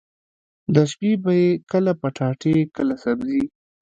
د 0.73 0.75
شپې 0.91 1.11
به 1.23 1.31
يې 1.41 1.49
کله 1.71 1.91
پټاټې 2.01 2.55
کله 2.75 2.95
سبزي. 3.03 3.43